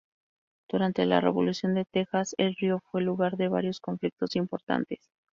Durante 0.67 1.05
la 1.05 1.21
Revolución 1.21 1.75
de 1.75 1.85
Texas, 1.85 2.33
el 2.39 2.55
río 2.55 2.79
fue 2.89 3.03
lugar 3.03 3.37
de 3.37 3.49
varios 3.49 3.79
conflictos 3.79 4.35
importantes. 4.35 5.11